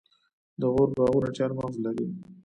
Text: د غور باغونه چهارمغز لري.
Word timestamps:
د 0.59 0.61
غور 0.73 0.89
باغونه 0.97 1.29
چهارمغز 1.37 1.75
لري. 1.85 2.05